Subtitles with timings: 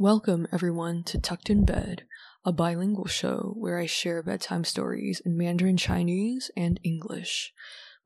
[0.00, 2.04] Welcome, everyone, to Tucked in Bed,
[2.44, 7.52] a bilingual show where I share bedtime stories in Mandarin Chinese and English.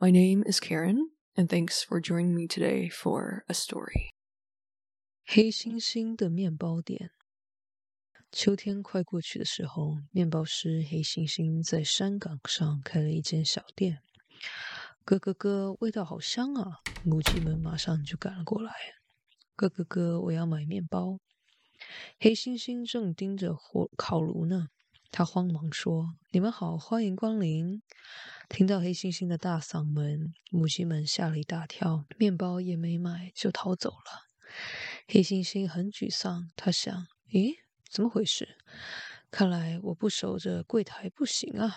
[0.01, 4.11] My name is Karen, and thanks for joining me today for a story.
[5.27, 7.11] 黑猩猩的面包店。
[8.31, 13.99] 秋天快过去的时候，面包师黑猩猩在山岗上开了一间小店。
[15.05, 16.81] 咯咯咯，味道好香啊！
[17.05, 18.73] 母鸡们马上就赶了过来。
[19.57, 21.19] 咯咯咯，我要买面包。
[22.20, 24.70] 黑猩猩正盯着火烤炉呢，
[25.12, 27.82] 他慌忙说：“你们好，欢迎光临！”
[28.50, 34.30] 听到黑猩猩的大嗓门，母鸡们吓了一大跳，面包也没买就逃走了。
[35.08, 37.56] 黑猩猩很沮丧，他想：“咦，
[37.90, 38.58] 怎么回事？
[39.32, 41.74] 看来我不守着柜台不行啊！”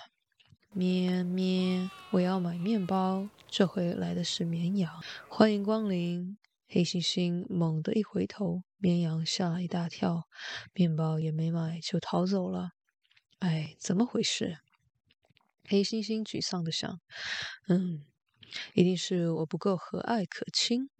[0.74, 3.28] 咩咩，我要买面包。
[3.48, 6.36] 这回来的是绵羊，欢迎光临。
[6.70, 10.28] 黑猩猩猛地一回头，绵羊吓了一大跳，
[10.74, 12.72] 面包也没买就逃走了。
[13.38, 14.58] 哎，怎么回事？
[15.64, 17.00] 黑猩猩沮丧的想
[17.68, 18.04] ：“嗯，
[18.74, 20.90] 一定是我不够和蔼可亲。”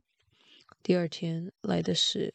[0.83, 2.34] 第二天来的是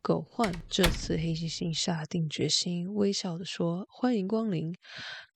[0.00, 4.74] 狗焕，这次黑猩猩下定决心，微笑的说：“欢迎光临。”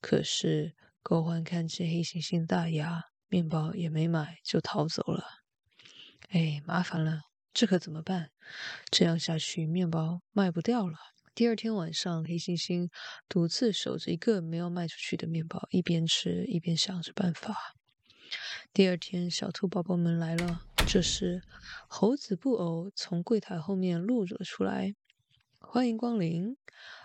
[0.01, 5.38] 可是狗焕看见黑猩猩大牙，面包也没买就逃走了。
[6.29, 7.23] 哎，麻烦了，
[7.55, 8.31] 这可怎么办？
[8.91, 10.99] 这样下去，面包卖不掉了。
[11.35, 12.91] 第二天晚上，黑猩猩
[13.31, 17.75] 独自守着一个没有卖出去的面包，一边吃一边想着办法。
[18.75, 20.61] 第二天，小兔宝宝们来了。
[20.87, 21.43] 这时，
[21.89, 24.95] 猴子布偶从柜台后面露了出来
[25.59, 26.59] ：“欢迎光临！”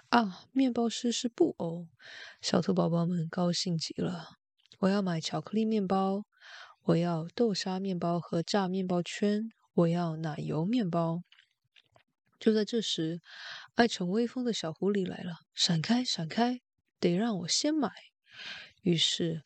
[0.09, 1.87] 啊，面包师是布偶。
[2.41, 4.31] 小兔宝宝们高兴极了。
[4.79, 6.25] 我要买巧克力面包。
[6.87, 11.23] 我要豆沙面包和炸面包圈，我要奶油面包。
[12.37, 13.21] 就在这时，
[13.75, 16.59] 爱逞威风的小狐狸来了，闪开，闪开，
[16.99, 17.89] 得让我先买。
[18.81, 19.43] 于是，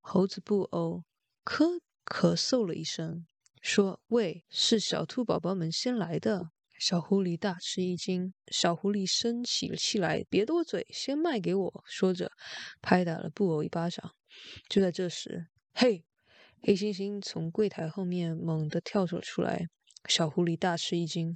[0.00, 1.04] 猴子布偶
[1.44, 3.26] 咳咳嗽了一声，
[3.60, 6.48] 说：“喂，是小兔宝宝们先来的。”
[6.80, 12.32] 小狐狸大吃一惊，小狐狸生起了气来：“别多嘴，先卖给我！”说着，
[12.80, 14.14] 拍打了布偶一巴掌。
[14.70, 16.06] 就在这时，嘿！
[16.62, 19.66] 黑猩猩从柜台后面猛地跳了出来，
[20.08, 21.34] 小狐狸大吃一惊，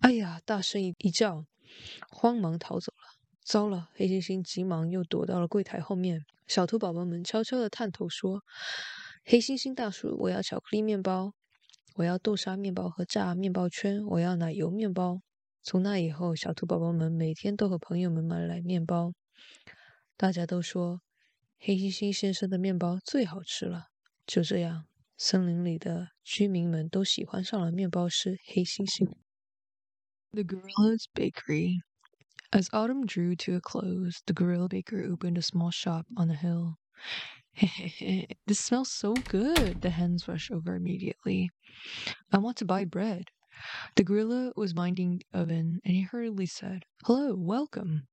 [0.00, 1.44] 哎呀，大声一一叫，
[2.10, 3.14] 慌忙逃走了。
[3.44, 3.90] 糟了！
[3.92, 6.22] 黑猩猩急忙又躲到了柜台后面。
[6.46, 8.42] 小兔宝宝们悄悄地探头说
[9.22, 11.34] ：“黑猩猩大叔，我要巧克力面包，
[11.96, 15.20] 我要豆沙面包和炸面包圈，我要奶油面包。”
[15.62, 19.12] 从那以后，小兔宝宝们每天都和朋友们买来面包。
[20.16, 21.02] 大家都说，
[21.58, 23.93] 黑猩猩先生的面包最好吃了。
[24.25, 24.85] 就这样，
[25.17, 29.11] 森林里的居民们都喜欢上了面包师黑猩猩。
[30.31, 31.81] The Gorilla's Bakery.
[32.51, 36.35] As autumn drew to a close, the gorilla baker opened a small shop on the
[36.35, 36.77] hill.
[38.47, 41.49] this smells so good, the hens rushed over immediately.
[42.31, 43.25] I want to buy bread.
[43.95, 48.07] The gorilla was minding the oven, and he hurriedly said, Hello, welcome.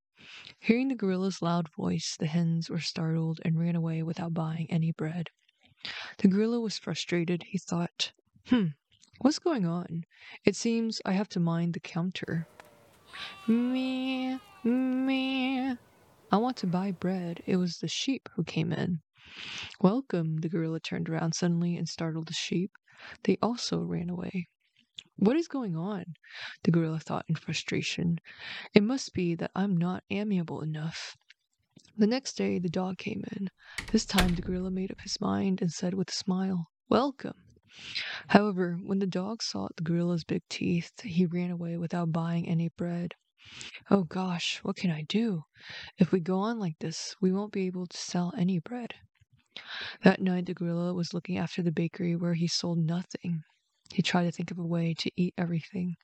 [0.58, 4.90] Hearing the gorilla's loud voice, the hens were startled and ran away without buying any
[4.92, 5.28] bread.
[6.19, 7.43] The gorilla was frustrated.
[7.43, 8.11] He thought,
[8.47, 8.67] hmm,
[9.19, 10.05] what's going on?
[10.45, 12.47] It seems I have to mind the counter.
[13.47, 15.75] Meh, meh.
[16.31, 17.41] I want to buy bread.
[17.45, 19.01] It was the sheep who came in.
[19.81, 22.71] Welcome, the gorilla turned around suddenly and startled the sheep.
[23.23, 24.47] They also ran away.
[25.17, 26.15] What is going on?
[26.63, 28.19] The gorilla thought in frustration.
[28.73, 31.17] It must be that I'm not amiable enough.
[31.97, 33.49] The next day the dog came in.
[33.91, 37.35] This time the gorilla made up his mind and said with a smile, Welcome.
[38.27, 42.69] However, when the dog saw the gorilla's big teeth, he ran away without buying any
[42.69, 43.13] bread.
[43.89, 45.43] Oh gosh, what can I do?
[45.97, 48.95] If we go on like this, we won't be able to sell any bread.
[50.03, 53.43] That night, the gorilla was looking after the bakery where he sold nothing.
[53.93, 55.97] He tried to think of a way to eat everything.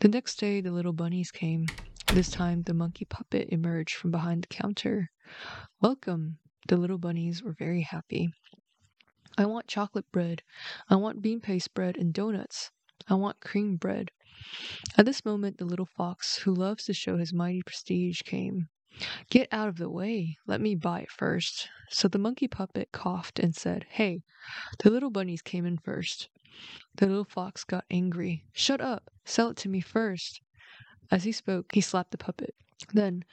[0.00, 1.66] The next day, the little bunnies came.
[2.08, 5.10] This time, the monkey puppet emerged from behind the counter.
[5.80, 6.38] Welcome!
[6.68, 8.30] The little bunnies were very happy.
[9.36, 10.42] I want chocolate bread.
[10.88, 12.70] I want bean paste bread and donuts.
[13.08, 14.10] I want cream bread.
[14.96, 18.68] At this moment, the little fox, who loves to show his mighty prestige, came.
[19.30, 20.36] Get out of the way.
[20.46, 21.68] Let me buy it first.
[21.90, 24.22] So the monkey puppet coughed and said, Hey,
[24.82, 26.28] the little bunnies came in first.
[26.94, 28.44] The little fox got angry.
[28.52, 29.10] Shut up!
[29.24, 30.40] Sell it to me first.
[31.10, 32.54] As he spoke, he slapped the puppet.
[32.92, 33.24] Then,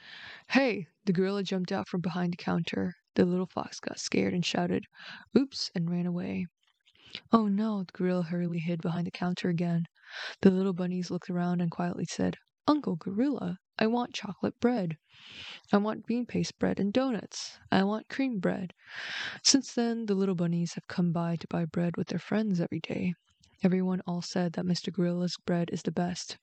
[0.50, 0.86] Hey!
[1.06, 2.94] The gorilla jumped out from behind the counter.
[3.16, 4.86] The little fox got scared and shouted,
[5.36, 5.72] Oops!
[5.74, 6.46] and ran away.
[7.32, 7.82] Oh no!
[7.82, 9.88] The gorilla hurriedly hid behind the counter again.
[10.42, 15.00] The little bunnies looked around and quietly said, Uncle Gorilla, I want chocolate bread.
[15.74, 17.58] I want bean paste bread and donuts.
[17.72, 18.74] I want cream bread.
[19.42, 22.80] Since then, the little bunnies have come by to buy bread with their friends every
[22.80, 23.16] day.
[23.64, 24.92] Everyone all said that Mr.
[24.94, 26.38] Gorilla's bread is the best.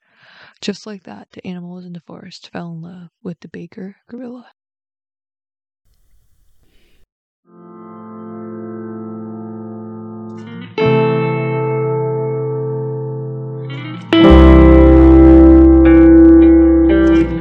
[0.61, 4.53] Just like that, the animals in the forest fell in love with the baker gorilla.